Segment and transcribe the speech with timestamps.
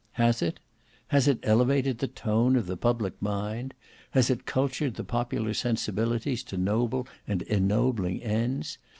[0.13, 0.59] Has it?
[1.09, 3.75] Has it elevated the tone of the public mind?
[4.13, 8.79] Has it cultured the popular sensibilities to noble and ennobling ends?